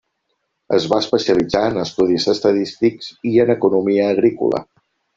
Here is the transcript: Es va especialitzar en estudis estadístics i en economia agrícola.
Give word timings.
Es 0.77 0.87
va 0.93 0.97
especialitzar 1.03 1.61
en 1.73 1.77
estudis 1.83 2.27
estadístics 2.35 3.13
i 3.33 3.37
en 3.47 3.55
economia 3.59 4.13
agrícola. 4.19 4.69